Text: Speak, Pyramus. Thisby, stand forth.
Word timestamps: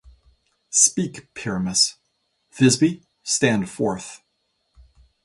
Speak, 0.71 1.31
Pyramus. 1.35 1.97
Thisby, 2.51 3.03
stand 3.21 3.69
forth. 3.69 4.23